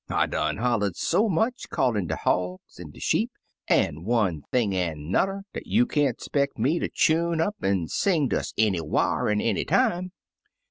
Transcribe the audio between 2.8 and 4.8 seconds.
de sheep, an' one thing